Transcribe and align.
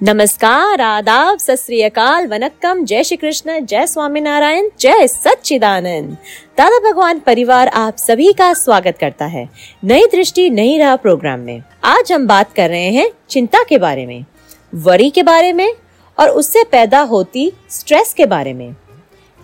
नमस्कार, 0.00 0.80
आदाब, 0.80 1.38
सत 1.38 1.56
श्री 1.56 1.82
वनक्कम, 2.26 2.84
जय 2.84 3.02
श्री 3.04 3.16
कृष्ण, 3.16 3.58
जय 3.60 3.86
स्वामीनारायण 3.86 4.68
जय 4.80 5.06
सच्चिदानंद। 5.06 6.16
दादा 6.58 6.78
भगवान 6.80 7.18
परिवार 7.18 7.68
आप 7.68 7.96
सभी 7.96 8.32
का 8.32 8.52
स्वागत 8.54 8.98
करता 9.00 9.26
है 9.26 9.48
नई 9.84 10.06
दृष्टि, 10.12 10.48
नई 10.50 10.76
राह 10.78 10.96
प्रोग्राम 10.96 11.40
में। 11.40 11.62
आज 11.84 12.12
हम 12.12 12.26
बात 12.26 12.52
कर 12.52 12.68
रहे 12.70 12.90
हैं 12.90 13.08
चिंता 13.30 13.62
के 13.62 13.78
बारे 13.78 14.06
में, 14.06 14.24
वरी 14.72 15.10
के 15.10 15.22
बारे 15.22 15.52
में 15.52 15.72
और 16.18 16.30
उससे 16.30 16.64
पैदा 16.64 17.00
होती 17.02 17.50
स्ट्रेस 17.70 18.14
के 18.14 18.26
बारे 18.26 18.52
में। 18.52 18.72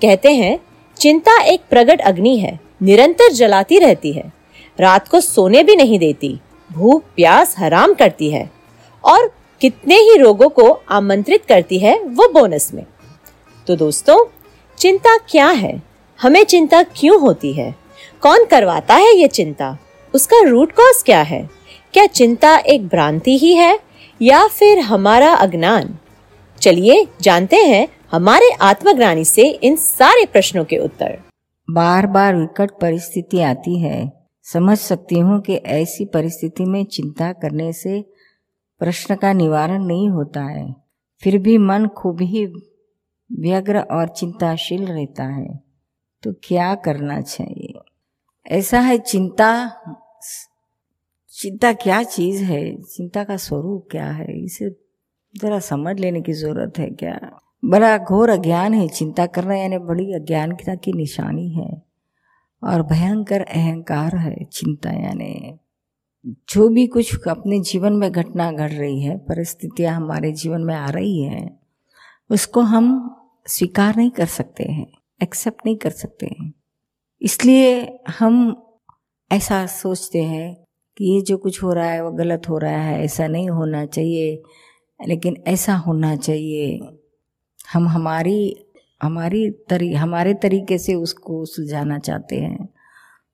कहते 0.02 0.32
हैं, 0.32 0.58
चिंता 0.96 1.40
एक 1.42 1.60
प्रगट 1.70 2.00
अग्नि 2.00 2.38
है, 2.38 2.58
निरंतर 2.82 3.32
जलाती 3.32 3.78
रहती 3.78 4.12
है। 4.12 4.32
रात 4.78 5.08
को 5.08 5.20
सोने 5.20 5.62
भी 5.62 5.76
नहीं 5.76 5.98
देती, 5.98 6.38
भूख, 6.70 7.02
प्यास 7.16 7.54
हराम 7.58 7.94
करती 7.94 8.30
है 8.30 8.50
और 9.04 9.32
कितने 9.60 9.94
ही 9.94 10.16
रोगों 10.16 10.48
को 10.48 10.70
आमंत्रित 10.90 11.44
करती 11.44 11.78
है 11.78 12.02
वो 12.02 12.28
बोनस 12.28 12.74
में। 12.74 12.86
तो 13.66 13.76
दोस्तों, 13.76 14.26
चिंता 14.78 15.16
क्या 15.16 15.46
है? 15.46 15.82
हमें 16.22 16.44
चिंता 16.44 16.82
क्यों 16.82 17.20
होती 17.20 17.52
है? 17.52 17.74
कौन 18.22 18.44
करवाता 18.44 18.94
है 18.94 19.16
ये 19.16 19.28
चिंता? 19.28 19.78
उसका 20.14 20.48
रूट 20.48 20.72
कॉज 20.72 21.02
क्या 21.02 21.22
है? 21.22 21.50
क्या 21.92 22.06
चिंता 22.06 22.56
एक 22.56 22.88
भ्रांति 22.88 23.38
ही 23.38 23.54
है 23.54 23.78
या 24.22 24.46
फिर 24.46 24.78
हमारा 24.78 25.34
अज्ञान? 25.34 25.98
चलिए 26.60 27.06
जानते 27.20 27.56
हैं 27.56 27.88
हमारे 28.12 28.50
आत्मज्ञानी 28.60 29.24
से 29.24 29.48
इन 29.48 29.76
सारे 29.76 30.26
प्रश्नों 30.26 30.64
के 30.64 30.78
उत्तर। 30.78 31.18
बार 31.70 32.06
बार 32.06 32.36
विकट 32.36 32.70
परिस्थिति 32.70 33.40
आती 33.40 33.80
है। 33.80 34.12
समझ 34.44 34.78
सकती 34.78 35.18
हूँ 35.18 35.40
कि 35.40 35.54
ऐसी 35.54 36.04
परिस्थिति 36.04 36.64
में 36.64 36.84
चिंता 36.84 37.32
करने 37.32 37.72
से 37.72 38.19
प्रश्न 38.80 39.16
का 39.16 39.32
निवारण 39.32 39.84
नहीं 39.84 40.08
होता 40.08 40.42
है। 40.42 40.74
फिर 41.22 41.38
भी 41.38 41.58
मन 41.58 41.86
खूब 41.86 42.20
ही 42.20 42.46
व्यग्र 43.32 43.80
और 43.80 44.08
चिंताशील 44.08 44.86
रहता 44.86 45.24
है। 45.24 45.60
तो 46.22 46.32
क्या 46.44 46.74
करना 46.74 47.20
चाहिए? 47.20 47.74
ऐसा 48.46 48.80
है, 48.80 48.98
चिंता 48.98 49.70
चिंता 51.28 51.72
क्या 51.72 52.02
चीज़ 52.02 52.44
है? 52.44 52.82
चिंता 52.82 53.24
का 53.24 53.36
स्वरूप 53.36 53.88
क्या 53.90 54.06
है? 54.06 54.44
इसे 54.44 54.70
ज़रा 55.36 55.58
समझ 55.58 56.00
लेने 56.00 56.20
की 56.20 56.32
ज़रूरत 56.32 56.78
है 56.78 56.90
क्या? 56.90 57.40
बड़ा 57.64 57.98
घोर 57.98 58.30
अज्ञान 58.30 58.74
है। 58.74 58.88
चिंता 58.88 59.26
करना 59.26 59.56
यानी 59.56 59.78
बड़ी 59.78 60.14
अज्ञानता 60.14 60.74
की 60.74 60.92
निशानी 60.92 61.50
है। 61.50 61.82
और 62.64 62.82
भयंकर 62.82 63.40
अहंकार 63.40 64.16
है 64.16 64.44
चिंता 64.44 64.90
यानी। 64.90 65.58
जो 66.26 66.68
भी 66.68 66.86
कुछ 66.86 67.28
अपने 67.28 67.60
जीवन 67.60 67.92
में 67.92 68.12
घटना 68.12 68.52
घट 68.52 68.72
रही 68.72 69.02
है, 69.02 69.18
परिस्थितियाँ 69.18 69.96
हमारे 69.96 70.32
जीवन 70.32 70.60
में 70.60 70.74
आ 70.74 70.90
रही 70.90 71.22
हैं, 71.22 71.60
उसको 72.30 72.60
हम 72.60 73.16
स्वीकार 73.46 73.96
नहीं 73.96 74.10
कर 74.10 74.26
सकते 74.26 74.64
हैं 74.64 74.86
एक्सेप्ट 75.22 75.60
नहीं 75.66 75.76
कर 75.76 75.90
सकते 75.90 76.26
हैं। 76.26 76.54
इसलिए 77.22 77.98
हम 78.08 78.62
ऐसा 79.32 79.66
सोचते 79.66 80.22
हैं 80.22 80.64
कि 80.96 81.04
ये 81.04 81.20
जो 81.20 81.36
कुछ 81.36 81.62
हो 81.62 81.72
रहा 81.72 81.90
है, 81.90 82.04
वो 82.04 82.10
गलत 82.10 82.42
हो 82.48 82.58
रहा 82.58 82.82
है, 82.82 83.04
ऐसा 83.04 83.26
नहीं 83.26 83.50
होना 83.50 83.86
चाहिए, 83.86 84.42
लेकिन 85.06 85.36
ऐसा 85.46 85.74
होना 85.74 86.16
चाहिए। 86.16 86.80
हम 87.72 87.88
हमारी 87.88 88.66
हमारी 89.02 89.50
तरी, 89.50 89.94
हमारे 89.94 90.34
तरीके 90.34 90.78
से 90.78 90.94
उसको 90.94 91.44
सुलझाना 91.44 91.98
चाहते 91.98 92.36
हैं। 92.36 92.69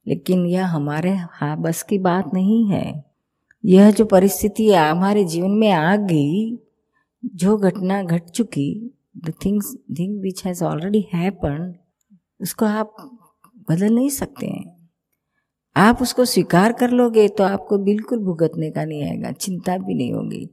लेकिन 0.06 0.46
यह 0.46 0.66
हमारे 0.66 1.14
हाँ 1.32 1.56
बस 1.60 1.82
की 1.82 1.98
बात 1.98 2.34
नहीं 2.34 2.66
है। 2.70 3.04
यह 3.64 3.90
जो 3.90 4.04
परिस्थिति 4.04 4.72
हमारे 4.72 5.24
जीवन 5.24 5.50
में 5.50 5.70
आ 5.70 5.96
गई, 5.96 6.58
जो 7.24 7.56
घटना 7.56 8.02
घट 8.02 8.24
चुकी 8.24 8.96
the 9.16 9.32
things 9.44 9.74
thing 9.98 10.20
which 10.22 10.44
has 10.46 10.64
already 10.64 11.08
happen 11.14 11.74
उसको 12.40 12.66
आप 12.66 12.94
बदल 13.70 13.94
नहीं 13.94 14.10
सकते 14.10 14.46
हैं। 14.46 14.74
आप 15.76 16.02
उसको 16.02 16.24
स्वीकार 16.24 16.72
कर 16.72 16.90
लोगे 16.90 17.28
तो 17.28 17.44
आपको 17.44 17.78
बिल्कुल 17.78 18.18
भुगतने 18.18 18.70
का 18.70 18.84
नहीं 18.84 19.02
आएगा, 19.04 19.32
चिंता 19.32 19.76
भी 19.78 19.94
नहीं 19.94 20.12
होगी। 20.12 20.48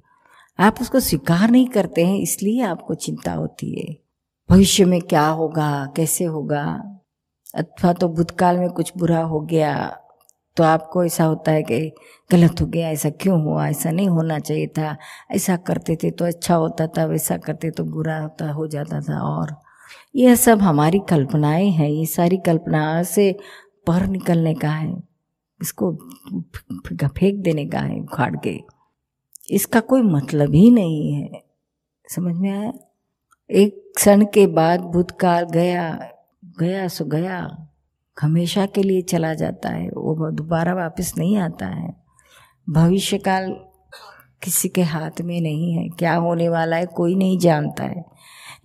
आप 0.60 0.82
उसको 0.82 1.00
स्वीकार 1.00 1.52
नहीं 1.52 1.68
करते 1.68 2.06
हैं, 2.06 2.18
इसलिए 2.18 2.62
आपको 2.62 2.94
चिंता 2.94 3.34
होती 3.34 3.74
है। 3.80 3.96
भविष्य 4.50 4.86
में 4.86 5.02
क्या 5.02 5.28
होगा, 5.28 5.94
कैसे 5.96 6.24
होगा 6.26 6.93
अथवा 7.56 7.94
तो 7.94 8.08
भूतकाल 8.10 8.58
में 8.58 8.70
कुछ 8.70 8.92
बुरा 8.98 9.22
हो 9.22 9.40
गया 9.42 10.00
तो 10.58 10.64
आपको 10.64 11.04
ऐसा 11.04 11.24
होता 11.24 11.52
है 11.52 11.62
कि 11.64 11.80
गलत 12.32 12.62
हो 12.62 12.66
गया, 12.66 12.90
ऐसा 12.90 13.10
क्यों 13.10 13.42
हुआ? 13.44 13.68
ऐसा 13.68 13.92
नहीं 13.92 14.08
होना 14.10 14.40
चाहिए 14.40 14.68
था। 14.68 14.96
ऐसा 15.32 15.56
करते 15.58 15.96
थे 15.96 16.12
तो 16.12 16.26
अच्छा 16.26 16.56
होता 16.56 16.88
था, 16.88 17.06
वैसा 17.06 17.38
करते 17.38 17.72
तो 17.72 17.84
बुरा 17.84 18.20
होता, 18.20 18.52
हो 18.52 18.68
जाता 18.68 19.02
था 19.02 19.20
और। 19.20 19.56
यह 20.16 20.36
सब 20.36 20.62
हमारी 20.62 21.00
कल्पनाएँ 21.10 21.70
हैं, 21.70 21.90
ये 21.90 22.06
सारी 22.06 22.38
कल्पनाओं 22.38 23.04
से 23.04 23.32
पर 23.88 24.06
निकलने 24.08 24.54
का 24.54 24.70
है, 24.70 24.96
इसको 25.62 25.92
फेंक 27.08 27.44
देने 27.44 27.66
का 27.66 27.80
है, 27.80 28.00
उखाड़ 28.00 28.36
के। 28.38 28.60
इसका 29.52 29.80
कोई 29.80 30.02
मतलब 30.02 30.54
ही 30.56 30.72
नहीं 30.72 31.14
है। 31.14 31.44
समझ 32.10 32.36
में 32.36 32.50
आया? 32.52 32.74
एक 33.50 33.94
क्षण 33.96 34.26
के 34.26 34.48
बाद 34.48 34.82
भूतकाल 34.82 35.44
गया 35.44 36.10
गया 36.60 36.88
सो 36.88 37.06
गया। 37.06 37.68
हमेशा 38.22 38.66
के 38.66 38.84
लिए 38.84 39.02
चला 39.02 39.34
जाता 39.34 39.70
है। 39.70 39.90
वो 39.90 40.32
दोबारा 40.32 40.74
वापस 40.74 41.14
नहीं 41.18 41.38
आता 41.38 41.68
है। 41.68 41.94
भविष्य 42.70 43.18
काल 43.18 43.52
किसी 44.44 44.70
के 44.70 44.82
हाथ 44.82 45.22
में 45.22 45.42
नहीं 45.42 45.74
है। 45.74 45.90
क्या 45.90 46.16
होने 46.16 46.50
वाला 46.50 46.76
है, 46.76 46.86
कोई 46.86 47.16
नहीं 47.16 47.40
जानता 47.40 47.84
है। 47.84 48.06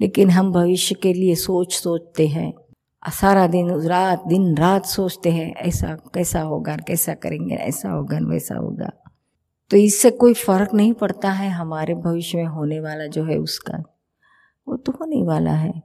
लेकिन 0.00 0.30
हम 0.30 0.52
भविष्य 0.52 0.94
के 0.94 1.12
लिए 1.12 1.34
सोच 1.34 1.74
सोचते 1.74 2.26
हैं। 2.26 2.52
सारा 3.08 3.46
दिन, 3.46 3.70
रात 3.70 4.22
दिन, 4.26 4.56
रात 4.56 4.86
सोचते 4.86 5.30
हैं, 5.30 5.54
ऐसा, 5.54 5.96
कैसा 6.14 6.40
होगा, 6.40 6.76
कैसा 6.76 7.14
करेंगे, 7.14 7.54
ऐसा 7.54 7.90
होगा, 7.90 8.18
वैसा 8.18 8.54
होगा। 8.54 8.90
तो 9.70 9.76
इससे 9.76 10.10
कोई 10.10 10.34
फ़र्क 10.34 10.74
नहीं 10.74 10.92
पड़ता 10.92 11.30
है। 11.30 11.50
हमारे 11.50 11.94
भविष्य 11.94 12.38
में 12.38 12.44
होने 12.44 12.80
वाला 12.80 13.06
जो 13.06 13.24
है 13.24 13.36
उसका, 13.36 13.98
वो 14.68 14.76
तो 14.76 14.92
होने 14.92 15.22
वाला 15.22 15.52
है। 15.52 15.82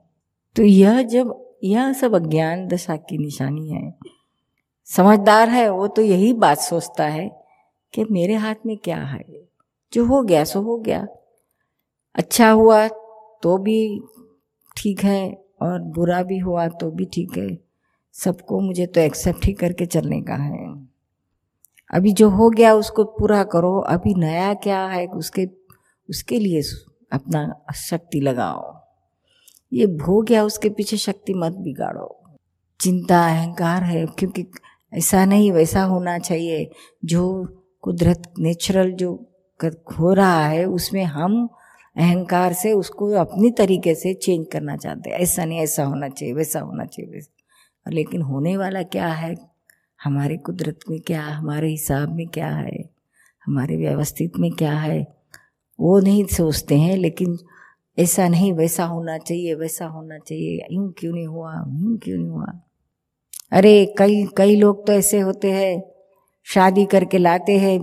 तो 0.55 0.63
यह 0.63 1.01
जब 1.01 1.52
यह 1.63 1.93
सब 1.93 2.15
अज्ञान 2.15 2.67
दशा 2.67 2.95
की 2.95 3.17
निशानी 3.17 3.69
है। 3.69 3.93
समझदार 4.85 5.49
है, 5.49 5.69
वो 5.69 5.87
तो 5.87 6.01
यही 6.01 6.33
बात 6.33 6.57
सोचता 6.57 7.05
है 7.05 7.45
कि 7.93 8.05
मेरे 8.11 8.33
हाथ 8.33 8.55
में 8.65 8.77
क्या 8.77 8.97
है। 8.97 9.25
जो 9.93 10.05
हो 10.05 10.21
गया, 10.21 10.43
सो 10.43 10.61
हो 10.61 10.77
गया। 10.77 11.07
अच्छा 12.15 12.51
हुआ 12.51 12.87
तो 13.43 13.57
भी 13.57 14.01
ठीक 14.77 15.03
है 15.03 15.45
और 15.61 15.81
बुरा 15.81 16.23
भी 16.23 16.37
हुआ 16.37 16.67
तो 16.67 16.91
भी 16.91 17.05
ठीक 17.05 17.37
है। 17.37 17.57
सबको 18.13 18.59
मुझे 18.59 18.85
तो 18.85 19.01
एक्सेप्ट 19.01 19.45
ही 19.45 19.53
करके 19.53 19.85
चलने 19.85 20.21
का 20.21 20.35
है। 20.35 20.87
अभी 21.93 22.13
जो 22.13 22.29
हो 22.29 22.49
गया, 22.49 22.73
उसको 22.73 23.03
पूरा 23.03 23.43
करो। 23.43 23.79
अभी 23.79 24.13
नया 24.13 24.53
क्या 24.53 24.85
है, 24.85 25.07
उसके 25.07 25.49
उसके 26.09 26.39
लिए 26.39 26.61
अपना 27.11 27.65
शक्ति 27.75 28.19
लगाओ। 28.19 28.82
ये 29.73 29.85
भोग 29.85 30.25
गया 30.25 30.43
उसके 30.43 30.69
पीछे 30.69 30.97
शक्ति 30.97 31.33
मत 31.33 31.51
बिगाड़ो। 31.51 32.23
चिंता, 32.81 33.27
अहंकार 33.27 33.83
है, 33.83 34.05
क्योंकि 34.05 34.45
ऐसा 34.93 35.25
नहीं, 35.25 35.51
वैसा 35.51 35.83
होना 35.83 36.19
चाहिए। 36.19 36.71
जो 37.05 37.45
कुदरत 37.81 38.33
नेचुरल 38.39 38.91
जो 38.91 39.29
हो 39.65 40.13
रहा 40.13 40.47
है, 40.47 40.65
उसमें 40.65 41.03
हम 41.03 41.49
अहंकार 41.97 42.53
से 42.53 42.73
उसको 42.73 43.11
अपनी 43.11 43.51
तरीके 43.51 43.95
से 43.95 44.13
चेंज 44.13 44.47
करना 44.53 44.77
चाहते 44.77 45.09
हैं। 45.09 45.17
ऐसा 45.17 45.45
नहीं, 45.45 45.59
ऐसा 45.59 45.83
होना 45.83 46.09
चाहिए, 46.09 46.33
वैसा 46.33 46.59
होना 46.59 46.85
चाहिए, 46.85 47.11
वैसा। 47.11 47.91
लेकिन 47.91 48.21
होने 48.21 48.57
वाला 48.57 48.83
क्या 48.83 49.07
है? 49.07 49.35
हमारे 50.03 50.37
कुदरत 50.37 50.79
में 50.89 50.99
क्या, 50.99 51.23
हमारे 51.23 51.69
हिसाब 51.69 52.15
में 52.15 52.27
क्या 52.27 52.49
है? 52.49 52.89
हमारे 53.45 53.77
व्यवस्थित 53.77 54.31
में 54.39 54.51
क्या 54.51 54.79
है? 54.79 55.07
वो 55.79 55.99
नहीं 55.99 56.25
सोचते 56.25 56.77
हैं, 56.77 56.97
लेकिन 56.97 57.37
ऐसा 57.99 58.27
नहीं, 58.27 58.53
वैसा 58.53 58.85
होना 58.85 59.17
चाहिए, 59.17 59.53
वैसा 59.53 59.85
होना 59.85 60.17
चाहिए। 60.17 60.65
यूँ 60.71 60.93
क्यों 60.97 61.13
नहीं 61.13 61.27
हुआ? 61.27 61.53
यूँ 61.67 61.97
क्यों 61.97 62.17
नहीं 62.17 62.29
हुआ? 62.29 62.61
अरे, 63.51 63.95
कई 63.97 64.27
कई 64.37 64.55
लोग 64.55 64.87
तो 64.87 64.93
ऐसे 64.93 65.19
होते 65.19 65.51
हैं। 65.51 65.83
शादी 66.45 66.85
करके 66.85 67.17
लाते 67.17 67.57
हैं, 67.57 67.79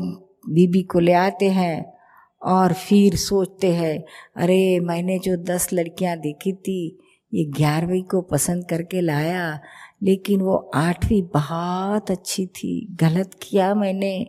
बीबी 0.49 0.83
को 0.83 0.99
ले 0.99 1.13
आते 1.13 1.49
हैं 1.51 1.95
और 2.43 2.73
फिर 2.73 3.17
सोचते 3.17 3.73
हैं, 3.75 4.05
अरे, 4.37 4.81
मैंने 4.81 5.19
जो 5.19 5.37
दस 5.37 5.73
लड़कियाँ 5.73 6.17
देखी 6.17 6.53
थी, 6.53 6.99
ये 7.35 7.45
ग्यारहवीं 7.45 8.03
को 8.03 8.21
पसंद 8.21 8.65
करके 8.65 9.01
लाया, 9.01 9.61
लेकिन 10.03 10.41
वो 10.41 10.71
आठवीं 10.75 11.23
बहुत 11.23 12.11
अच्छी 12.11 12.47
थी। 12.47 12.97
गलत 13.01 13.31
किया 13.43 13.75
मैंने 13.75 14.27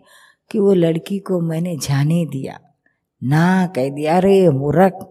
कि 0.52 0.60
वो 0.60 0.74
लड़की 0.74 1.20
को 1.20 1.42
मैंने 1.42 1.76
जाने 1.76 2.26
दिया, 2.26 2.60
ना 3.24 3.68
कह 3.68 3.90
दिया। 3.90 4.18
अरे, 4.18 4.50
मूर्ख! 4.50 5.11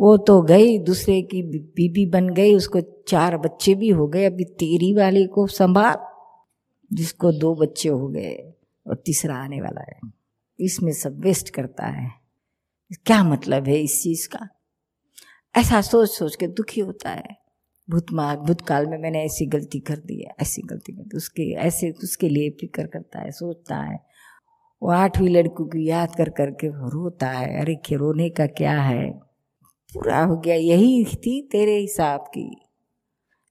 वो 0.00 0.16
तो 0.16 0.42
गई, 0.42 0.78
दूसरे 0.78 1.22
की 1.22 1.42
बीबी 1.58 2.06
बन 2.06 2.28
गई, 2.28 2.54
उसको 2.54 2.80
चार 2.80 3.36
बच्चे 3.36 3.74
भी 3.74 3.88
हो 3.88 4.06
गए, 4.06 4.24
अभी 4.24 4.44
तेरी 4.44 4.94
वाली 4.94 5.26
को 5.26 5.46
संभाल, 5.46 5.96
जिसको 6.92 7.32
दो 7.32 7.54
बच्चे 7.54 7.88
हो 7.88 8.08
गए 8.08 8.52
और 8.86 9.02
तीसरा 9.06 9.36
आने 9.36 9.60
वाला 9.60 9.80
है। 9.80 10.00
इसमें 10.60 10.92
सब 10.92 11.20
वेस्ट 11.20 11.50
करता 11.50 11.86
है। 11.86 12.10
क्या 12.92 13.24
मतलब 13.24 13.68
है 13.68 13.76
इस 13.76 14.02
चीज़ 14.02 14.28
का? 14.28 14.48
ऐसा 15.56 15.80
सोच 15.80 16.10
सोच 16.10 16.36
के 16.36 16.46
दुखी 16.46 16.80
होता 16.80 17.10
है। 17.10 17.38
भूतमार्ग 17.90 18.40
भूतकाल 18.40 18.86
में 18.86 18.98
मैंने 18.98 19.24
ऐसी 19.24 19.46
गलती 19.46 19.80
कर 19.80 19.96
दी 19.96 20.22
है, 20.22 20.34
ऐसी 20.40 20.62
गलती 20.62 20.92
कर 20.92 21.02
दी 21.02 21.16
उसके, 21.16 21.52
ऐसे 21.52 21.90
उसके 21.90 22.28
लिए 22.28 22.50
फ़िक्र 22.50 22.86
करता 22.86 23.18
है, 23.18 23.30
सोचता 23.30 23.76
है। 23.76 24.04
वो 24.82 24.90
आठवीं 24.90 25.28
लड़कों 25.28 25.64
की 25.64 25.88
याद 25.88 26.14
कर, 26.14 26.28
करके 26.28 26.68
रोता 26.68 27.28
है। 27.28 27.60
अरे, 27.60 27.74
के 27.74 27.96
रोने 27.96 28.30
का 28.30 28.46
क्या 28.46 28.80
है? 28.82 29.29
पूरा 29.94 30.24
हो 30.24 30.36
गया। 30.36 30.54
यही 30.54 31.04
थी 31.04 31.48
तेरे 31.52 31.76
हिसाब 31.76 32.20
की। 32.20 32.60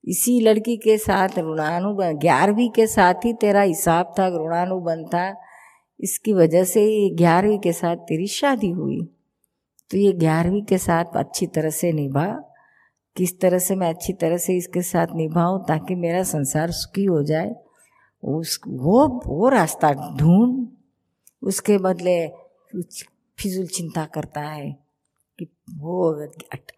इसी 0.06 0.42
लड़की 0.42 0.78
के 0.78 0.98
साथ 0.98 1.30
ऋणानुबंध 1.30 2.20
ग्यारहवीं 2.20 2.70
के 2.70 2.88
साथ 2.88 3.14
ही 3.14 3.34
तेरा 3.34 3.62
हिसाब 3.62 4.16
था 4.20 4.28
ऋणानुबंध 4.28 5.06
था। 5.06 5.36
इसकी 6.00 6.34
वजह 6.34 6.64
से 6.64 6.86
ये 6.86 7.10
ग्यारहवीं 7.10 7.60
के 7.60 7.74
साथ 7.74 7.96
तेरी 7.96 8.28
शादी 8.28 8.70
हुई। 8.70 9.02
तो 9.92 9.98
ये 9.98 10.12
ग्यारहवीं 10.12 10.62
के 10.62 10.78
साथ 10.78 11.06
अच्छी 11.16 11.48
तरह 11.48 11.70
से 11.70 11.92
निभा। 11.92 12.56
किस 13.18 13.40
तरह 13.40 13.58
से 13.58 13.76
मैं 13.76 13.90
अच्छी 13.90 14.14
तरह 14.14 14.38
से 14.38 14.58
इसके 14.58 14.82
साथ 14.82 15.08
निभाऊं 15.16 15.60
ताकि 15.60 15.96
मेरा 15.96 16.24
संसार 16.24 16.72
सुखी 16.72 17.04
हो 17.04 17.24
जाए, 17.24 17.56
उस, 18.24 18.60
वो 18.68 19.22
वो 19.28 19.50
रास्ता 19.50 20.18
ढूंढ। 20.18 20.68
उसके 21.44 21.78
बदले 21.78 22.28
फिजूल 23.40 23.68
चिंता 23.68 24.06
करता 24.06 24.42
है। 24.42 24.89
कि 25.40 25.48
वो 25.76 26.28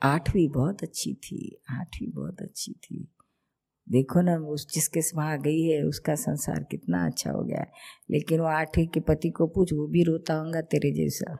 आठवीं 0.03 0.49
बहुत 0.49 0.83
अच्छी 0.83 1.13
थी, 1.13 1.61
आठवीं 1.69 2.11
बहुत 2.11 2.41
अच्छी 2.41 2.71
थी। 2.71 3.07
देखो 3.89 4.21
ना 4.21 4.35
उस 4.35 4.73
जिसके 4.73 4.99
वहाँ 4.99 5.41
गई 5.41 5.61
है, 5.63 5.83
उसका 5.83 6.15
संसार 6.15 6.63
कितना 6.63 7.05
अच्छा 7.05 7.31
हो 7.31 7.43
गया 7.43 7.59
है। 7.59 7.71
लेकिन 8.11 8.39
वो 8.39 8.45
आठवीं 8.45 8.87
के 8.87 8.99
पति 8.99 9.29
को 9.29 9.47
पूछ, 9.47 9.73
वो 9.73 9.87
भी 9.87 10.03
रोता 10.03 10.33
होगा 10.33 10.61
तेरे 10.61 10.91
जैसा? 10.91 11.35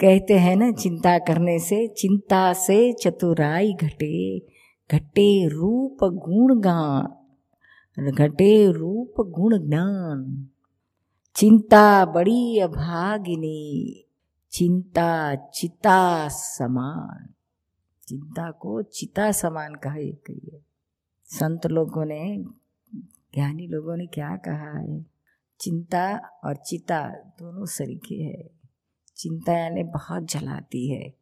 कहते 0.00 0.34
हैं 0.34 0.56
ना, 0.56 0.72
चिंता 0.72 1.18
करने 1.18 1.58
से, 1.58 1.88
चिंता 1.88 2.52
से 2.52 2.92
चतुराई 2.92 3.72
घटे 3.72 4.38
घटे 4.92 5.48
रूप 5.48 6.04
गुण 6.04 6.60
गान, 6.60 8.10
घटे 8.10 8.72
रूप 8.72 9.14
गुण 9.20 9.68
ज्ञान। 9.68 10.48
चिंता 11.36 12.06
बड़ी 12.06 12.58
अभागिनी 12.58 14.04
चिंता, 14.52 15.34
चिता 15.34 16.28
समान। 16.28 17.28
चिंता 18.08 18.50
को 18.50 18.82
चिता 18.82 19.32
समान 19.32 19.74
कहे 19.74 20.12
कहिए 20.12 20.60
संत 21.24 21.66
लोगों 21.66 22.04
ने, 22.04 22.44
ज्ञानी 23.34 23.66
लोगों 23.66 23.96
ने 23.96 24.06
क्या 24.06 24.36
कहा 24.36 24.78
है? 24.78 25.06
चिंता 25.60 26.16
और 26.44 26.56
चिता 26.56 27.08
दोनों 27.08 27.66
सरीखे 27.66 28.14
है। 28.14 28.50
चिंता 29.16 29.52
यानी 29.52 29.82
बहुत 29.82 30.22
जलाती 30.22 30.88
है। 30.90 31.14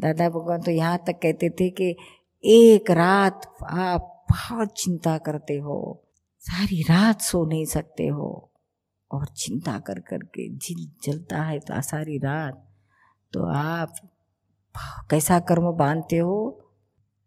दादा 0.00 0.28
भगवान 0.28 0.62
तो 0.62 0.70
यहाँ 0.70 0.98
तक 0.98 1.12
कहते 1.12 1.50
थे 1.50 1.70
कि 1.70 1.96
एक 2.44 2.90
रात 2.90 3.56
आप 3.62 4.26
बहुत 4.30 4.68
चिंता 4.68 5.18
करते 5.18 5.58
हो, 5.58 6.04
सारी 6.40 6.82
रात 6.82 7.20
सो 7.20 7.46
नहीं 7.46 7.64
सकते 7.64 8.06
हो। 8.06 8.50
और 9.12 9.26
चिंता 9.26 9.78
कर 9.78 10.00
कर 10.00 10.18
के 10.18 10.48
जिल 10.48 10.90
जलता 11.02 11.42
है 11.42 11.58
तो 11.58 11.82
सारी 11.82 12.18
रात। 12.18 12.68
तो 13.32 13.44
आप 13.44 13.94
कैसा 15.10 15.40
कर्म 15.40 15.72
बांधते 15.72 16.16
हो? 16.16 16.64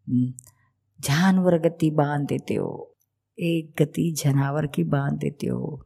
हम्म, 0.09 0.33
जानवर 0.99 1.57
गति 1.57 1.91
बाँध 1.91 2.27
देते 2.27 2.53
हो 2.53 2.95
एक 3.39 3.73
गति 3.81 4.11
जनावर 4.11 4.67
की 4.67 4.83
बाँध 4.83 5.19
देते 5.19 5.47
हो। 5.47 5.85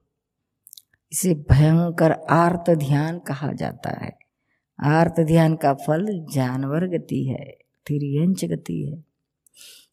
इसे 1.12 1.34
भयंकर 1.34 2.12
आर्त 2.12 2.70
ध्यान 2.70 3.20
कहा 3.20 3.52
जाता 3.52 4.06
है। 4.06 4.20
आर्त 4.84 5.20
ध्यान 5.20 5.56
का 5.56 5.74
फल 5.74 6.26
जानवर 6.34 6.88
गति 6.88 7.24
है 7.24 7.46
तिरंच 7.88 8.46
गति 8.46 8.82
है। 8.84 9.06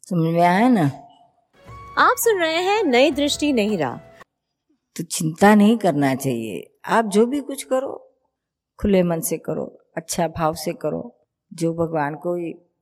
समझ 0.03 0.35
में 0.35 0.43
आया 0.43 0.69
ना? 0.69 0.87
आप 1.99 2.17
सुन 2.19 2.41
रहे 2.41 2.57
हैं 2.57 2.83
नई 2.83 3.11
दृष्टि 3.11 3.53
नहीं 3.53 3.79
रहा। 3.79 4.01
तो 4.97 5.05
चिंता 5.05 5.55
नहीं 5.55 5.77
करना 5.79 6.15
चाहिए। 6.15 6.79
आप 6.85 7.05
जो 7.05 7.27
भी 7.27 7.41
कुछ 7.41 7.63
करो, 7.63 8.13
खुले 8.79 9.03
मन 9.03 9.21
से 9.21 9.39
करो 9.39 9.65
अच्छा 9.97 10.29
भाव 10.29 10.55
से 10.55 10.73
करो। 10.73 11.19
जो 11.53 11.75
भगवान 11.75 12.15
को 12.15 12.37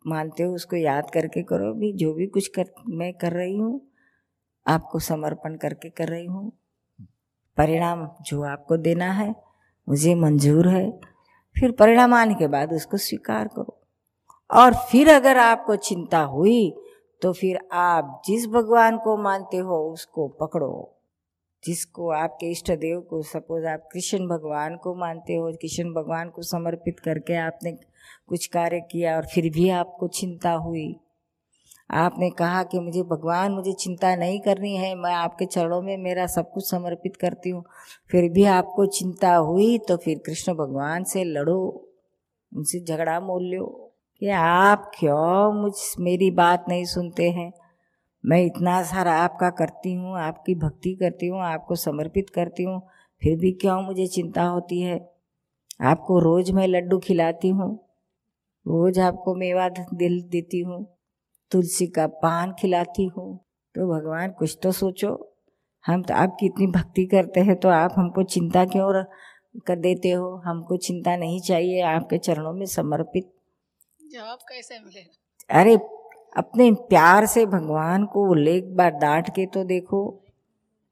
मानते 0.06 0.42
हो, 0.42 0.54
उसको 0.54 0.76
याद 0.76 1.10
करके 1.10 1.42
करो। 1.42 1.72
भी 1.74 1.92
जो 1.92 2.14
भी 2.14 2.26
कुछ 2.26 2.48
कर, 2.48 2.64
मैं 2.88 3.12
कर 3.14 3.32
रही 3.32 3.56
हूँ, 3.56 3.90
आपको 4.66 4.98
समर्पण 4.98 5.56
करके 5.56 5.90
कर 5.90 6.08
रही 6.08 6.26
हूँ। 6.26 6.52
परिणाम 7.56 8.08
जो 8.22 8.42
आपको 8.42 8.76
देना 8.76 9.10
है, 9.12 9.34
मुझे 9.88 10.14
मंजूर 10.14 10.68
है। 10.68 11.00
फिर 11.56 11.72
परिणाम 11.72 12.14
आने 12.14 12.34
के 12.34 12.46
बाद 12.46 12.72
उसको 12.72 12.96
स्वीकार 12.96 13.48
करो। 13.48 13.80
और 14.50 14.74
फिर 14.74 15.08
अगर 15.08 15.38
आपको 15.38 15.76
चिंता 15.76 16.20
हुई 16.20 16.74
तो 17.22 17.32
फिर 17.32 17.58
आप 17.72 18.22
जिस 18.26 18.46
भगवान 18.46 18.98
को 18.98 19.16
मानते 19.16 19.56
हो, 19.56 19.92
उसको 19.92 20.28
पकड़ो। 20.28 20.99
जिसको 21.62 22.10
आपके 22.10 22.50
इष्ट 22.50 22.70
देव 22.72 23.00
को 23.00 23.22
सपोज़ 23.22 23.66
आप 23.66 23.88
कृष्ण 23.92 24.26
भगवान 24.28 24.76
को 24.76 24.94
मानते 24.94 25.34
हो, 25.34 25.52
कृष्ण 25.52 25.92
भगवान 25.94 26.28
को 26.30 26.42
समर्पित 26.42 27.00
करके 27.00 27.36
आपने 27.36 27.72
कुछ 28.28 28.46
कार्य 28.46 28.80
किया 28.80 29.16
और 29.16 29.26
फिर 29.26 29.50
भी 29.50 29.68
आपको 29.70 30.08
चिंता 30.08 30.52
हुई। 30.52 30.94
आपने 31.90 32.30
कहा 32.30 32.62
कि 32.62 32.78
मुझे, 32.78 33.02
भगवान, 33.02 33.52
मुझे 33.52 33.72
चिंता 33.72 34.14
नहीं 34.16 34.40
करनी 34.40 34.74
है, 34.76 34.94
मैं 34.94 35.12
आपके 35.14 35.46
चरणों 35.46 35.80
में 35.82 35.96
मेरा 35.96 36.26
सब 36.26 36.50
कुछ 36.52 36.70
समर्पित 36.70 37.16
करती 37.16 37.50
हूँ। 37.50 37.64
फिर 38.10 38.30
भी 38.32 38.44
आपको 38.44 38.86
चिंता 38.86 39.34
हुई 39.34 39.78
तो 39.78 39.96
फिर 39.96 40.18
कृष्ण 40.26 40.54
भगवान 40.54 41.04
से 41.04 41.24
लड़ो, 41.24 41.60
उनसे 42.52 42.84
झगड़ा 42.84 43.18
मोल 43.20 43.44
लो 43.44 43.66
कि 44.22 44.28
आप 44.30 44.90
क्यों 44.98 45.52
मुझ, 45.62 45.72
मेरी 46.00 46.30
बात 46.30 46.64
नहीं 46.68 46.84
सुनते 46.84 47.30
हैं? 47.30 47.52
मैं 48.24 48.40
इतना 48.44 48.82
सारा 48.82 49.12
आपका 49.14 49.50
करती 49.50 49.94
हूँ 49.94 50.18
आपकी 50.18 50.54
भक्ति 50.54 50.94
करती 50.94 51.26
हूँ 51.26 51.40
आपको 51.42 51.74
समर्पित 51.76 52.30
करती 52.30 52.62
हूँ 52.62 52.80
फिर 53.22 53.38
भी 53.38 53.52
क्यों 53.52 53.80
मुझे 53.82 54.06
चिंता 54.06 54.42
होती 54.44 54.80
है? 54.80 54.98
आपको 55.80 56.18
रोज 56.18 56.50
मैं 56.50 56.66
लड्डू 56.68 56.98
खिलाती 56.98 57.48
हूँ 57.48 57.74
रोज 58.66 58.98
आपको 58.98 59.34
मेवा 59.34 59.68
दिल 59.68 60.20
देती 60.22 60.60
हूँ 60.60 60.84
तुलसी 61.52 61.86
का 61.86 62.06
पान 62.06 62.52
खिलाती 62.60 63.06
हूँ। 63.06 63.36
तो 63.74 63.86
भगवान 63.88 64.30
कुछ 64.30 64.58
तो 64.62 64.72
सोचो 64.72 65.36
हम 65.84 66.02
तो 66.02 66.14
आपकी 66.14 66.46
इतनी 66.46 66.66
भक्ति 66.66 67.04
करते 67.06 67.40
हैं 67.40 67.56
तो 67.56 67.68
आप 67.68 67.94
हमको 67.96 68.22
चिंता 68.24 68.64
क्यों 68.64 69.04
कर 69.66 69.76
देते 69.76 70.10
हो? 70.10 70.34
हमको 70.44 70.76
चिंता 70.78 71.16
नहीं 71.16 71.40
चाहिए 71.40 71.80
आपके 71.82 72.18
चरणों 72.18 72.52
में 72.52 72.66
समर्पित। 72.66 73.32
जवाब 74.12 74.38
कैसे 74.48 74.78
मिलेगा? 74.78 75.60
अरे 75.60 75.76
अपने 76.32 76.70
प्यार 76.88 77.26
से 77.26 77.44
भगवान 77.46 78.04
को 78.06 78.36
एक 78.48 78.74
बार 78.76 78.90
डांट 78.92 79.28
के 79.30 79.46
तो 79.46 79.64
देखो। 79.64 80.02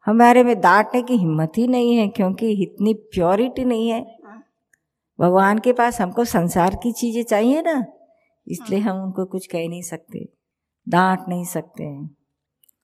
हमारे 0.07 0.43
में 0.45 0.59
डांटने 0.61 1.03
की 1.03 1.17
हिम्मत 1.17 1.53
ही 1.57 1.67
नहीं 1.67 1.97
है, 1.97 2.09
क्योंकि 2.09 2.51
इतनी 2.63 2.95
प्योरिटी 2.95 3.65
नहीं 3.65 3.89
है। 3.89 4.01
भगवान 5.19 5.59
के 5.59 5.73
पास 5.73 6.01
हमको 6.01 6.25
संसार 6.25 6.75
की 6.75 6.93
चीज़ें 6.93 7.23
चाहिए 7.23 7.63
ना, 7.63 7.85
इसलिए 8.47 8.81
हम 8.81 9.03
उनको 9.05 9.25
कुछ 9.25 9.47
कह 9.47 9.69
नहीं 9.69 9.83
सकते 9.83 10.29
डांट 10.87 11.29
नहीं 11.29 11.45
सकते 11.45 11.85
हैं। 11.85 12.11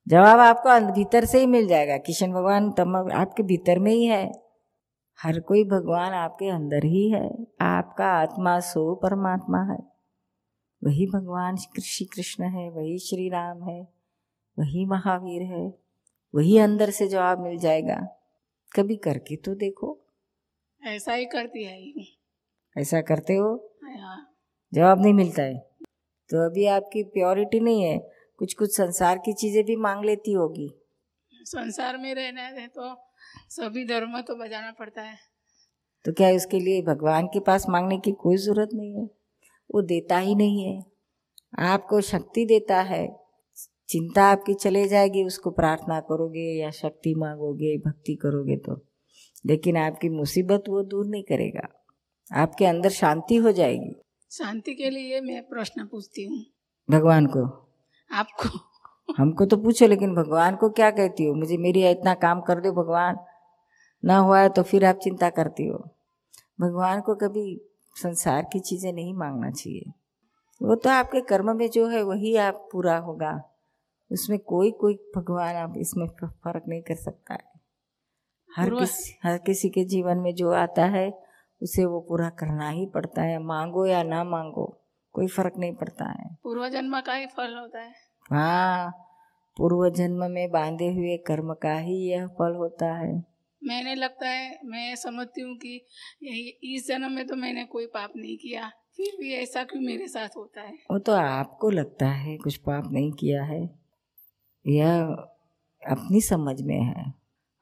जवाब 0.06 0.40
आपको 0.40 0.92
भीतर 0.92 1.24
से 1.24 1.40
ही 1.40 1.46
मिल 1.46 1.66
जाएगा, 1.68 1.96
किशन 1.98 2.32
भगवान 2.32 2.70
तम 2.70 2.96
आपके 2.96 3.42
भीतर 3.42 3.78
में 3.78 3.92
ही 3.92 4.04
है। 4.04 4.30
हर 5.18 5.38
कोई 5.40 5.64
भगवान 5.64 6.12
आपके 6.12 6.48
अंदर 6.48 6.84
ही 6.84 7.08
है, 7.10 7.28
आपका 7.62 8.06
आत्मा 8.12 8.58
सो 8.62 8.94
परमात्मा 8.94 9.62
है। 9.64 9.78
वही 10.84 11.06
भगवान 11.06 11.56
श्री 11.56 12.04
कृष्ण 12.06 12.44
है 12.50 12.68
वही 12.70 12.98
श्री 12.98 13.28
राम 13.28 13.62
है 13.62 13.80
वही 14.58 14.84
महावीर 14.86 15.42
है 15.44 15.66
वही 16.34 16.56
अंदर 16.58 16.90
से 16.90 17.06
जवाब 17.08 17.40
मिल 17.40 17.58
जाएगा। 17.58 17.96
कभी 18.72 18.96
करके 18.96 19.36
तो 19.36 19.54
देखो। 19.54 19.98
ऐसा 20.82 21.12
ही 21.12 21.24
करती 21.26 21.64
है 21.64 22.04
ऐसा 22.76 23.00
करते 23.00 23.34
हो? 23.34 23.54
हाँ। 23.84 24.26
जवाब 24.72 25.02
नहीं 25.02 25.12
मिलता 25.12 25.42
है 25.42 25.58
तो 26.30 26.44
अभी 26.46 26.66
आपकी 26.68 27.02
प्योरिटी 27.04 27.60
नहीं 27.60 27.82
है। 27.82 27.98
कुछ 28.38 28.54
कुछ 28.54 28.76
संसार 28.76 29.18
की 29.18 29.32
चीज़ें 29.32 29.64
भी 29.64 29.76
मांग 29.78 30.04
लेती 30.04 30.32
होगी। 30.32 30.68
संसार 31.46 31.96
में 31.98 32.14
रहना 32.14 32.42
है 32.42 32.66
तो 32.68 32.94
सभी 33.50 33.84
धर्म 33.84 34.20
तो 34.20 34.34
बजाना 34.36 34.70
पड़ता 34.78 35.02
है। 35.02 35.16
तो 36.04 36.12
क्या 36.12 36.30
उसके 36.36 36.60
लिए 36.60 36.82
भगवान 36.84 37.26
के 37.26 37.40
पास 37.40 37.68
मांगने 37.68 37.98
की 37.98 38.12
कोई 38.12 38.36
ज़रूरत 38.38 38.70
नहीं 38.74 38.94
है? 38.94 39.08
वो 39.74 39.82
देता 39.82 40.18
ही 40.18 40.34
नहीं 40.34 40.64
है। 40.64 40.84
आपको 41.58 42.00
शक्ति 42.00 42.44
देता 42.44 42.80
है। 42.80 43.16
चिंता 43.88 44.24
आपकी 44.24 44.54
चले 44.54 44.88
जाएगी 44.88 45.24
उसको 45.24 45.50
प्रार्थना 45.50 46.00
करोगे 46.00 46.60
या 46.60 46.70
शक्ति 46.70 47.14
मांगोगे 47.14 47.78
भक्ति 47.78 48.14
करोगे 48.14 48.56
तो। 48.56 48.86
लेकिन 49.46 49.76
आपकी 49.76 50.08
मुसीबत 50.08 50.64
वो 50.68 50.82
दूर 50.82 51.06
नहीं 51.06 51.22
करेगा। 51.22 51.68
आपके 52.32 52.66
अंदर 52.66 52.90
शांति 52.90 53.36
हो 53.36 53.52
जाएगी। 53.52 53.96
शांति 54.30 54.74
के 54.74 54.90
लिए 54.90 55.20
मैं 55.20 55.48
प्रश्न 55.48 55.86
पूछती 55.86 56.24
हूँ। 56.24 56.44
भगवान 56.90 57.26
को। 57.26 57.70
आपको? 58.12 58.48
हमको 59.16 59.46
तो 59.46 59.56
पूछो 59.56 59.86
लेकिन 59.86 60.14
भगवान 60.14 60.56
को 60.56 60.70
क्या 60.70 60.90
कहती 60.90 61.24
हो? 61.24 61.34
मुझे 61.34 61.56
मेरी 61.56 61.90
इतना 61.90 62.14
काम 62.14 62.40
कर 62.40 62.60
दो 62.60 62.72
भगवान। 62.72 63.18
ना 64.04 64.18
हुआ 64.18 64.40
है 64.40 64.48
तो 64.48 64.62
फिर 64.62 64.84
आप 64.84 64.96
चिंता 64.96 65.30
करती 65.30 65.66
हो। 65.66 65.78
भगवान 66.60 67.00
को 67.00 67.14
कभी 67.14 67.73
संसार 67.96 68.46
की 68.52 68.60
चीज़ें 68.60 68.92
नहीं 68.92 69.14
मांगना 69.14 69.50
चाहिए। 69.50 69.92
वो 70.62 70.74
तो 70.74 70.90
आपके 70.90 71.20
कर्म 71.20 71.56
में 71.56 71.70
जो 71.70 71.88
है 71.88 72.02
वही 72.02 72.36
आप 72.36 72.68
पूरा 72.72 72.96
होगा। 72.98 73.50
उसमें 74.12 74.38
कोई 74.38 74.70
कोई 74.70 74.94
भगवान 75.16 75.56
आप 75.56 75.74
इसमें 75.76 76.06
फ़र्क 76.24 76.62
नहीं 76.68 76.82
कर 76.82 76.94
सकता 76.94 77.34
है। 77.34 77.52
हर 78.56 78.70
किसी 78.70 79.14
हर 79.24 79.38
किसी 79.38 79.68
के 79.68 79.84
जीवन 79.84 80.18
में 80.18 80.34
जो 80.34 80.50
आता 80.50 80.84
है 80.84 81.18
उसे 81.62 81.84
वो 81.84 82.00
पूरा 82.00 82.28
करना 82.30 82.68
ही 82.68 82.86
पड़ता 82.86 83.22
है। 83.22 83.38
मांगो 83.38 83.86
या 83.86 84.02
ना 84.02 84.24
मांगो 84.24 84.80
कोई 85.12 85.26
फ़र्क 85.26 85.52
नहीं 85.58 85.74
पड़ता 85.74 86.04
है। 86.04 86.38
पूर्व 86.42 86.68
जन्म 86.68 87.00
का 87.00 87.14
ही 87.14 87.26
फल 87.26 87.56
होता 87.56 87.80
है। 87.80 87.94
हाँ 88.32 88.90
पूर्व 89.56 89.88
जन्म 89.88 90.30
में 90.30 90.50
बांधे 90.50 90.92
हुए 90.92 91.16
कर्म 91.16 91.54
का 91.54 91.78
ही 91.78 91.96
यह 91.96 92.26
फल 92.26 92.54
होता 92.54 92.94
है। 92.94 93.33
मैंने 93.64 93.94
लगता 93.94 94.28
है, 94.28 94.58
मैं 94.64 94.94
समझती 94.96 95.40
हूँ 95.40 95.56
कि 95.56 95.76
इस 96.64 96.86
जन्म 96.88 97.12
में 97.12 97.26
तो 97.26 97.36
मैंने 97.36 97.64
कोई 97.64 97.86
पाप 97.86 98.12
नहीं 98.16 98.36
किया, 98.36 98.70
फिर 98.96 99.16
भी 99.20 99.32
ऐसा 99.34 99.64
क्यों 99.64 99.82
मेरे 99.82 100.08
साथ 100.08 100.36
होता 100.36 100.60
है? 100.60 100.74
वो 100.90 100.98
तो 100.98 101.12
आपको 101.12 101.70
लगता 101.70 102.08
है, 102.08 102.36
कुछ 102.36 102.56
पाप 102.56 102.92
नहीं 102.92 103.12
किया 103.12 103.44
है। 103.44 103.62
यह 104.66 105.02
अपनी 105.82 106.20
समझ 106.20 106.62
में 106.62 106.80
है। 106.80 107.14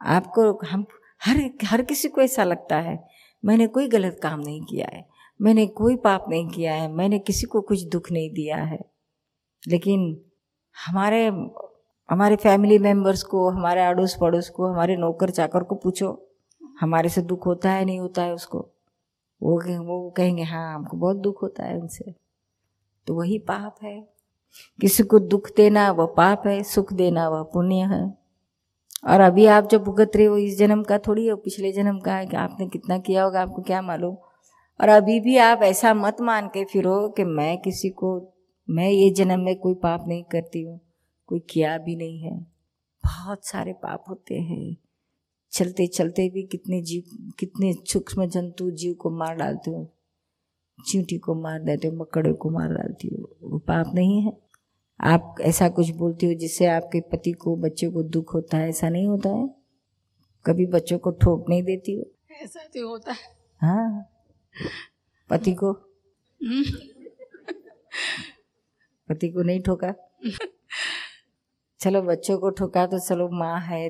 आपको, 0.02 0.66
हम, 0.66 0.86
हर 1.24 1.50
हर 1.64 1.82
किसी 1.82 2.08
को 2.08 2.20
ऐसा 2.20 2.44
लगता 2.44 2.80
है, 2.80 3.08
मैंने 3.44 3.66
कोई 3.66 3.88
गलत 3.88 4.20
काम 4.22 4.40
नहीं 4.40 4.62
किया 4.62 4.88
है, 4.92 5.08
मैंने 5.40 5.66
कोई 5.66 5.96
पाप 5.96 6.24
नहीं 6.28 6.48
किया 6.48 6.74
है, 6.74 6.88
मैंने 6.92 7.18
किसी 7.18 7.46
को 7.46 7.60
कुछ 7.60 7.82
दुख 7.82 8.10
नहीं 8.12 8.30
दिया 8.30 8.56
है। 8.56 8.78
लेकिन 9.68 10.20
हमारे 10.76 11.30
हमारे 12.10 12.36
फैमिली 12.36 12.78
मेंबर्स 12.78 13.22
को, 13.22 13.50
हमारे 13.50 13.84
अड़ोस 13.84 14.16
पड़ोस 14.20 14.48
को, 14.48 14.66
हमारे 14.66 14.96
नौकर 14.96 15.30
चाकर 15.30 15.62
को 15.62 15.74
पूछो। 15.74 16.28
हमारे 16.80 17.08
से 17.08 17.22
दुख 17.22 17.46
होता 17.46 17.70
है, 17.70 17.84
नहीं 17.84 18.00
होता 18.00 18.22
है 18.22 18.34
उसको? 18.34 18.58
वो 19.42 19.60
वो 19.84 20.10
कहेंगे 20.10 20.42
हाँ 20.42 20.74
हमको 20.74 20.96
बहुत 20.96 21.16
दुख 21.16 21.42
होता 21.42 21.64
है 21.64 21.80
उनसे। 21.80 22.14
तो 23.06 23.14
वही 23.14 23.38
पाप 23.38 23.76
है। 23.82 24.08
किसी 24.80 25.02
को 25.02 25.18
दुख 25.18 25.50
देना, 25.56 25.90
वह 25.90 26.06
पाप 26.06 26.46
है। 26.46 26.62
सुख 26.62 26.92
देना, 26.92 27.28
वह 27.28 27.42
पुण्य 27.42 27.74
है। 27.74 28.18
और 29.08 29.20
अभी 29.20 29.46
आप 29.46 29.64
जो 29.64 29.78
भुगत 29.78 30.12
रहे 30.16 30.26
हो, 30.26 30.36
इस 30.36 30.58
जन्म 30.58 30.82
का 30.82 30.98
थोड़ी 30.98 31.28
हो, 31.28 31.36
पिछले 31.36 31.72
जन्म 31.72 31.98
का 31.98 32.14
है 32.14 32.26
कि 32.26 32.36
आपने 32.36 32.68
कितना 32.68 32.98
किया 32.98 33.24
होगा, 33.24 33.42
आपको 33.42 33.62
क्या 33.62 33.82
मालूम? 33.82 34.16
और 34.80 34.88
अभी 34.88 35.20
भी 35.20 35.36
आप 35.36 35.62
ऐसा 35.62 35.94
मत 35.94 36.16
मान 36.20 36.48
के 36.48 36.64
फिरो 36.64 37.08
कि 37.08 37.24
मैं 37.24 37.58
किसी 37.58 37.90
को, 37.90 38.32
मैं 38.70 38.88
ये 38.88 39.10
जन्म 39.10 39.40
में 39.40 39.58
कोई 39.58 39.74
पाप 39.74 40.04
नहीं 40.08 40.24
करती 40.24 40.62
हूँ। 40.62 40.80
कोई 41.32 41.40
किया 41.40 41.78
भी 41.78 41.96
नहीं 41.96 42.20
है। 42.20 42.40
बहुत 43.04 43.46
सारे 43.46 43.72
पाप 43.72 44.04
होते 44.08 44.34
हैं। 44.34 44.76
चलते 45.52 45.86
चलते 45.86 46.28
भी 46.28 46.42
कितने 46.42 46.82
जीव 46.82 47.32
कितने 47.38 47.72
सूक्ष्म 47.72 48.26
जंतु 48.26 48.70
जीव 48.70 48.94
को 48.94 49.10
मार 49.10 49.34
डालते 49.34 49.70
हो 49.70 49.92
चींटी 50.86 51.18
को 51.18 51.34
मार 51.34 51.60
देते 51.62 51.88
हो 51.88 51.94
मकड़े 51.94 52.32
को 52.32 52.50
मार 52.50 52.68
डालती 52.68 53.08
हो 53.08 53.36
वो 53.42 53.58
पाप 53.58 53.92
नहीं 53.94 54.22
है। 54.22 54.32
आप 55.00 55.36
ऐसा 55.40 55.68
कुछ 55.68 55.90
बोलती 55.90 56.26
हो 56.26 56.34
जिससे 56.34 56.66
आपके 56.66 57.00
पति 57.00 57.32
को 57.32 57.56
बच्चे 57.56 57.88
को 57.88 58.02
दुख 58.02 58.34
होता 58.34 58.56
है 58.56 58.68
ऐसा 58.68 58.88
नहीं 58.88 59.06
होता 59.06 59.28
है? 59.28 59.54
कभी 60.46 60.66
बच्चों 60.66 60.98
को 60.98 61.10
ठोक 61.10 61.48
नहीं 61.48 61.62
देती 61.62 61.94
हो? 61.94 62.04
ऐसा 62.32 62.60
तो 62.60 62.88
होता 62.88 63.12
है। 63.12 63.36
हाँ। 63.58 64.10
पति 65.30 65.54
को? 65.54 65.72
हम्म। 66.42 66.64
पति 69.08 69.28
को 69.28 69.42
नहीं 69.42 69.60
ठोका? 69.60 69.94
चलो 71.82 72.02
बच्चों 72.02 72.38
को 72.38 72.50
ठोका 72.50 72.86
तो 72.86 72.98
चलो 72.98 73.28
माँ 73.28 73.60
है, 73.60 73.88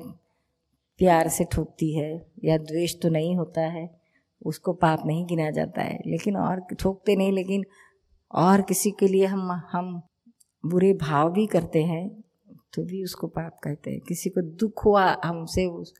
प्यार 0.99 1.27
से 1.27 1.43
ठोकती 1.43 1.93
है 1.93 2.31
या 2.43 2.57
द्वेष 2.57 2.95
तो 3.01 3.09
नहीं 3.09 3.35
होता 3.35 3.61
है, 3.61 3.89
उसको 4.45 4.73
पाप 4.73 5.05
नहीं 5.05 5.25
गिना 5.25 5.49
जाता 5.51 5.81
है। 5.81 5.99
लेकिन 6.07 6.37
और 6.37 6.61
ठोकते 6.79 7.15
नहीं, 7.15 7.31
लेकिन 7.31 7.65
और 8.31 8.61
किसी 8.61 8.91
के 8.91 9.07
लिए 9.07 9.25
हम 9.25 9.51
हम 9.71 10.01
बुरे 10.63 10.93
भाव 10.93 11.31
भी 11.31 11.45
करते 11.47 11.83
हैं 11.83 12.23
तो 12.73 12.83
भी 12.83 13.03
उसको 13.03 13.27
पाप 13.27 13.59
कहते 13.63 13.91
हैं। 13.91 13.99
किसी 13.99 14.29
को 14.29 14.41
दुख 14.41 14.85
हुआ 14.85 15.05
हमसे, 15.25 15.65
उस, 15.65 15.93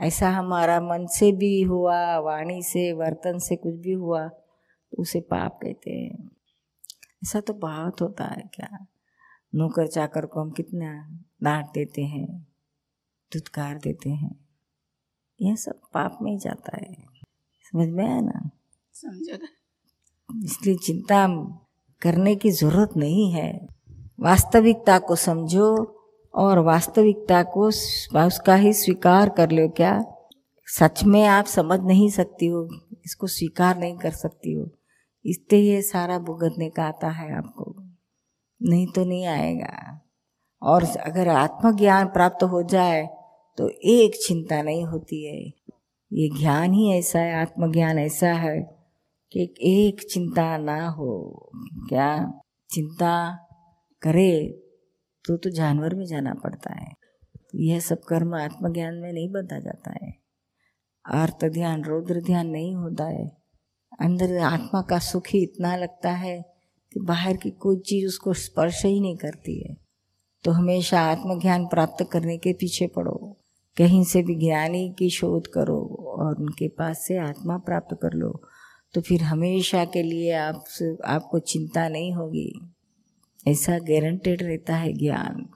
ऐसा 0.00 0.30
हमारा 0.30 0.80
मन 0.80 1.06
से 1.06 1.32
भी 1.32 1.62
हुआ, 1.62 2.18
वाणी 2.18 2.62
से, 2.62 2.92
वर्तन 2.92 3.38
से 3.38 3.56
कुछ 3.56 3.74
भी 3.74 3.92
हुआ, 3.92 4.30
उसे 4.98 5.20
पाप 5.20 5.58
कहते 5.62 5.90
हैं। 5.90 6.30
ऐसा 7.24 7.40
तो 7.40 7.54
बहुत 7.54 8.00
होता 8.00 8.24
है 8.24 8.50
क्या? 8.54 8.86
नौकर 9.54 9.86
चाकर 9.86 10.26
को 10.26 10.40
हम 10.40 10.50
कितना 10.50 11.18
डांट 11.42 11.66
देते 11.66 12.02
हैं 12.02 12.46
धुतकार 13.34 13.78
देते 13.78 14.10
हैं। 14.10 14.48
यह 15.42 15.54
सब 15.56 15.80
पाप 15.94 16.18
में 16.22 16.32
ही 16.32 16.38
जाता 16.38 16.76
है। 16.76 16.94
समझ 17.62 17.88
में 17.88 18.04
आया 18.08 18.20
ना? 18.20 18.50
समझ। 18.92 19.38
इसलिए 20.44 20.76
चिंता 20.76 21.28
करने 22.00 22.36
की 22.36 22.50
ज़रूरत 22.50 22.90
नहीं 22.96 23.32
है। 23.32 23.68
वास्तविकता 24.20 24.98
को 24.98 25.16
समझो 25.16 26.00
और 26.34 26.58
वास्तविकता 26.58 27.42
को 27.42 27.66
उसका 28.26 28.54
ही 28.54 28.72
स्वीकार 28.72 29.28
कर 29.28 29.50
लो 29.50 29.68
क्या? 29.68 30.04
सच 30.66 31.04
में 31.04 31.24
आप 31.26 31.44
समझ 31.44 31.80
नहीं 31.80 32.10
सकती 32.10 32.46
हो 32.46 32.68
इसको 33.04 33.26
स्वीकार 33.26 33.78
नहीं 33.78 33.98
कर 33.98 34.10
सकती 34.10 34.52
हो। 34.52 34.70
इससे 35.26 35.60
ये 35.60 35.82
सारा 35.82 36.18
भुगतने 36.18 36.70
का 36.70 36.84
आता 36.84 37.08
है 37.08 37.36
आपको। 37.36 37.83
नहीं 38.64 38.86
तो 38.86 39.04
नहीं 39.04 39.26
आएगा। 39.26 40.00
और 40.62 40.84
अगर 40.84 41.28
आत्मज्ञान 41.28 42.06
प्राप्त 42.06 42.42
हो 42.42 42.62
जाए 42.62 43.06
तो 43.58 43.68
एक 43.68 44.26
चिंता 44.26 44.62
नहीं 44.62 44.84
होती 44.84 45.24
है। 45.26 45.52
ये 46.12 46.38
ज्ञान 46.38 46.72
ही 46.72 46.98
ऐसा 46.98 47.18
है, 47.18 47.34
आत्मज्ञान 47.34 47.98
ऐसा 47.98 48.32
है 48.32 48.60
कि 49.32 49.54
एक 49.60 50.12
चिंता 50.12 50.56
ना 50.56 50.88
हो। 50.88 51.50
क्या 51.88 52.40
चिंता 52.70 53.36
करे 54.02 54.60
तो 55.26 55.36
तो 55.36 55.50
जानवर 55.50 55.94
में 55.94 56.06
जाना 56.06 56.34
पड़ता 56.34 56.74
है। 56.74 56.92
यह 57.54 57.80
सब 57.80 58.00
कर्म 58.00 58.34
आत्मज्ञान 58.34 58.94
में 58.94 59.12
नहीं 59.12 59.28
बता 59.28 59.58
जाता 59.60 59.94
है। 60.02 60.14
आर्त 61.12 61.44
ध्यान, 61.44 61.84
रौद्र 61.84 62.20
ध्यान 62.20 62.46
नहीं 62.46 62.76
होता 62.76 63.04
है। 63.04 63.36
अंदर 64.00 64.38
आत्मा 64.38 64.82
का 64.82 64.98
सुख 64.98 65.22
ही 65.28 65.42
इतना 65.42 65.76
लगता 65.76 66.10
है 66.10 66.53
कि 66.94 67.00
बाहर 67.00 67.36
की 67.36 67.50
कोई 67.50 67.76
चीज़ 67.76 68.06
उसको 68.06 68.32
स्पर्श 68.32 68.84
ही 68.84 69.00
नहीं 69.00 69.16
करती 69.16 69.68
है। 69.68 69.76
तो 70.44 70.50
हमेशा 70.50 71.00
आत्मज्ञान 71.00 71.66
प्राप्त 71.66 72.08
करने 72.12 72.38
के 72.38 72.52
पीछे 72.52 72.86
पड़ो। 72.86 73.36
कहीं 73.76 74.04
से 74.04 74.22
भी 74.22 74.34
ज्ञानी 74.34 74.94
की 74.98 75.10
शोध 75.10 75.46
करो 75.46 76.06
और 76.18 76.36
उनके 76.36 76.68
पास 76.68 76.98
से 76.98 77.18
आत्मा 77.18 77.58
प्राप्त 77.58 77.98
कर 78.02 78.10
लो। 78.12 78.42
तो 78.94 79.00
फिर 79.00 79.22
हमेशा 79.22 79.84
के 79.84 80.02
लिए 80.02 80.32
आप 80.32 80.64
आपको 81.04 81.38
चिंता 81.38 81.88
नहीं 81.88 82.12
होगी। 82.12 82.60
ऐसा 83.48 83.78
गारंटेड 83.78 84.42
रहता 84.42 84.76
है 84.76 84.92
ज्ञान। 84.92 85.46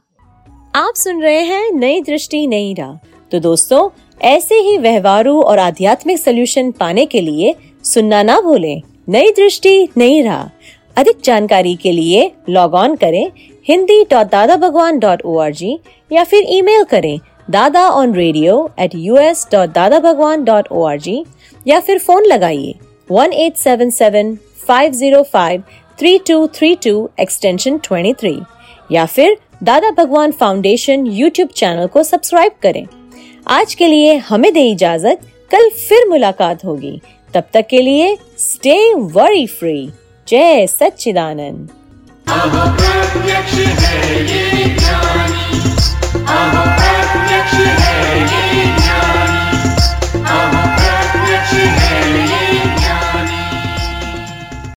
आप 0.75 0.95
सुन 0.95 1.23
रहे 1.23 1.41
हैं 1.41 1.71
नई 1.71 2.01
दृष्टि, 2.01 2.47
नई 2.47 2.75
राह। 2.75 3.07
तो 3.31 3.41
दोस्तों, 3.41 3.91
ऐसे 4.23 4.55
ही 4.55 4.79
व्यवहारों 4.79 5.43
और 5.43 5.59
आध्यात्मिक 5.59 6.19
सोल्यूशन 6.19 6.73
पाने 6.73 7.07
के 7.07 7.21
लिए 7.21 7.55
सुनना 7.85 8.23
ना 8.23 8.41
भूलें। 8.41 8.83
नई 9.09 9.31
दृष्टि, 9.31 9.89
नई 9.97 10.23
राह। 10.23 10.58
अधिक 10.99 11.17
जानकारी 11.25 11.75
के 11.77 11.91
लिए 11.93 12.31
लॉग 12.49 12.75
ऑन 12.75 12.95
करें 12.97 13.31
Hindi 13.69 14.03
dot 14.11 14.31
Dada 14.31 14.55
Bhagwan 14.57 14.99
dot 14.99 15.23
O 15.25 15.37
R 15.39 15.53
G 15.55 15.79
या 16.11 16.25
फिर 16.25 16.45
ईमेल 16.51 16.85
करें 16.91 17.19
Dada 17.51 17.89
on 17.91 18.15
radio 18.15 18.57
at 18.81 18.95
u 18.95 19.17
s 19.17 19.47
dot 19.53 19.69
Dada 19.73 19.99
Bhagwan 20.01 20.43
dot 20.45 20.69
O 20.73 20.83
R 20.85 20.99
G 21.01 21.23
या 21.67 21.79
फिर 21.81 21.99
फ़ोन 21.99 22.25
लगाइए 22.25 22.75
one 23.11 23.33
eight 23.35 23.57
seven 23.57 23.91
seven 23.91 24.35
five 24.67 24.93
zero 24.93 25.23
five 25.33 25.63
three 25.99 26.19
two 26.29 26.47
three 26.55 26.75
two 26.85 27.09
extension 27.21 27.79
twenty 27.85 28.13
three 28.21 28.37
या 28.93 29.07
फिर 29.07 29.37
Dada 29.63 29.91
Bhagwan 29.99 30.33
foundation 30.33 31.07
YouTube 31.13 31.49
channel 31.57 31.87
को 31.87 32.03
subscribe 32.03 32.53
करें। 32.63 32.85
आज 33.51 33.75
के 33.75 33.87
लिए 33.87 34.17
हमें 34.29 34.53
दे 34.55 34.69
इजाज़त, 34.71 35.21
कल 35.51 35.71
फिर 35.79 36.09
मुलाकात 36.09 36.65
होगी। 36.65 37.01
तब 37.35 37.45
तक 37.55 37.67
के 37.71 37.81
लिए 37.83 38.17
स्टे 38.39 38.79
वरी 38.95 39.47
फ्री 39.49 39.91
जय 40.29 40.67
सच्चिदानंद। 40.67 41.71
है 43.81 44.23
ये 44.23 44.65
ज्ञानी। 44.65 45.61